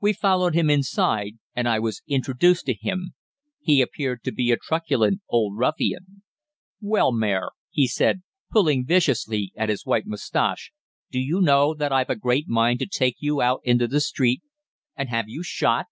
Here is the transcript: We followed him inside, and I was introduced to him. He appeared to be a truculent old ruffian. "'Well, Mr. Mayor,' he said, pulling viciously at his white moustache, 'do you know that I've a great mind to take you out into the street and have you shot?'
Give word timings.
We 0.00 0.12
followed 0.12 0.54
him 0.54 0.70
inside, 0.70 1.38
and 1.56 1.68
I 1.68 1.80
was 1.80 2.00
introduced 2.06 2.66
to 2.66 2.74
him. 2.74 3.14
He 3.58 3.82
appeared 3.82 4.22
to 4.22 4.30
be 4.30 4.52
a 4.52 4.56
truculent 4.56 5.22
old 5.28 5.58
ruffian. 5.58 6.22
"'Well, 6.80 7.12
Mr. 7.12 7.18
Mayor,' 7.18 7.50
he 7.72 7.88
said, 7.88 8.22
pulling 8.52 8.86
viciously 8.86 9.52
at 9.56 9.68
his 9.68 9.84
white 9.84 10.06
moustache, 10.06 10.70
'do 11.10 11.18
you 11.18 11.40
know 11.40 11.74
that 11.74 11.90
I've 11.90 12.10
a 12.10 12.14
great 12.14 12.46
mind 12.46 12.78
to 12.78 12.86
take 12.86 13.16
you 13.18 13.40
out 13.42 13.60
into 13.64 13.88
the 13.88 14.00
street 14.00 14.40
and 14.94 15.08
have 15.08 15.28
you 15.28 15.42
shot?' 15.42 15.86